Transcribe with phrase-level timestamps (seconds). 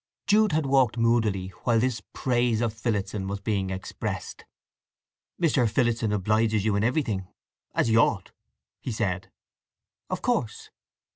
[0.25, 4.45] Jude had walked moodily while this praise of Phillotson was being expressed.
[5.39, 5.69] "Mr.
[5.69, 7.27] Phillotson obliges you in everything,
[7.75, 8.31] as he ought,"
[8.79, 9.29] he said.
[10.09, 10.71] "Of course."